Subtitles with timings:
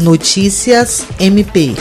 [0.00, 1.74] Notícias MP.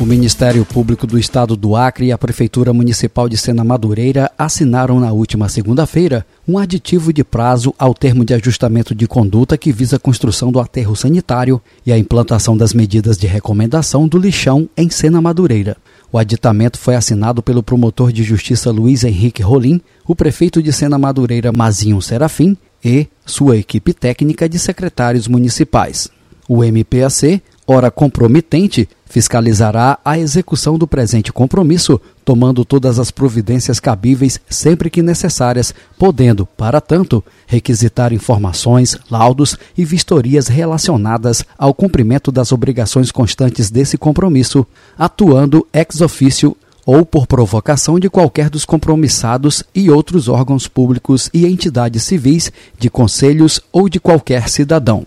[0.00, 4.98] O Ministério Público do Estado do Acre e a Prefeitura Municipal de Sena Madureira assinaram
[4.98, 9.94] na última segunda-feira um aditivo de prazo ao termo de ajustamento de conduta que visa
[9.94, 14.90] a construção do aterro sanitário e a implantação das medidas de recomendação do lixão em
[14.90, 15.76] Sena Madureira.
[16.10, 20.98] O aditamento foi assinado pelo promotor de justiça Luiz Henrique Rolim, o prefeito de Sena
[20.98, 26.10] Madureira Mazinho Serafim e sua equipe técnica de secretários municipais.
[26.48, 34.40] O MPAC, ora compromitente, fiscalizará a execução do presente compromisso, tomando todas as providências cabíveis
[34.50, 42.52] sempre que necessárias, podendo, para tanto, requisitar informações, laudos e vistorias relacionadas ao cumprimento das
[42.52, 44.66] obrigações constantes desse compromisso,
[44.98, 51.46] atuando ex officio ou por provocação de qualquer dos compromissados e outros órgãos públicos e
[51.46, 55.06] entidades civis, de conselhos ou de qualquer cidadão.